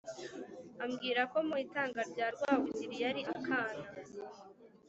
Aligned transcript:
ambwira 0.83 1.21
ko 1.31 1.37
mu 1.47 1.55
itanga 1.65 2.01
rya 2.09 2.27
Rwabugili 2.33 2.95
yari 3.03 3.21
akana 3.35 3.87